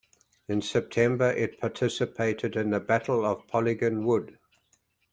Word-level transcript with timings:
In 0.47 0.63
September 0.63 1.29
it 1.29 1.59
participated 1.59 2.55
in 2.55 2.71
the 2.71 2.79
Battle 2.79 3.23
of 3.23 3.45
Polygon 3.45 4.03
Wood. 4.03 4.39